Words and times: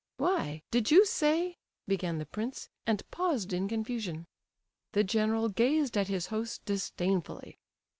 '""Why, 0.17 0.63
did 0.71 0.89
you 0.89 1.05
say—" 1.05 1.59
began 1.87 2.17
the 2.17 2.25
prince, 2.25 2.69
and 2.87 3.07
paused 3.11 3.53
in 3.53 3.67
confusion. 3.67 4.25
The 4.93 5.03
general 5.03 5.47
gazed 5.47 5.95
at 5.95 6.07
his 6.07 6.25
host 6.33 6.65
disdainfully. 6.65 7.59